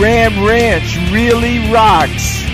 Ram 0.00 0.42
Ranch 0.46 0.96
really 1.12 1.58
rocks. 1.70 2.49